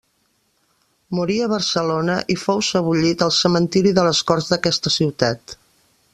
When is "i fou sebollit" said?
2.37-3.23